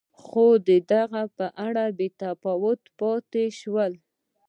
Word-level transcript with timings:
خو 0.21 0.45
د 0.67 0.69
هغه 0.99 1.23
په 1.37 1.45
اړه 1.65 1.83
بې 1.97 2.07
تفاوت 2.21 2.81
پاتې 2.99 3.45
شو. 3.59 3.73